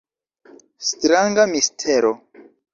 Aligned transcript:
Stranga 0.87 1.45
mistero! 1.45 2.11